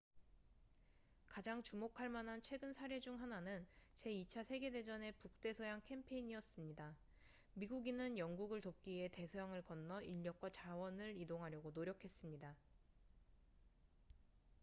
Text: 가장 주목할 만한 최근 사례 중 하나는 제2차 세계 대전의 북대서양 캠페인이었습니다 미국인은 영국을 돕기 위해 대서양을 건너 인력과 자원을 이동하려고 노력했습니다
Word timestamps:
가장 1.27 1.61
주목할 1.61 2.09
만한 2.09 2.41
최근 2.41 2.73
사례 2.73 2.99
중 2.99 3.21
하나는 3.21 3.67
제2차 3.93 4.43
세계 4.43 4.71
대전의 4.71 5.11
북대서양 5.19 5.81
캠페인이었습니다 5.83 6.95
미국인은 7.53 8.17
영국을 8.17 8.61
돕기 8.61 8.93
위해 8.93 9.09
대서양을 9.09 9.61
건너 9.61 10.01
인력과 10.01 10.49
자원을 10.49 11.17
이동하려고 11.21 11.69
노력했습니다 11.75 12.55